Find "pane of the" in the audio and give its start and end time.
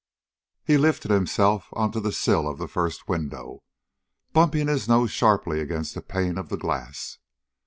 6.01-6.57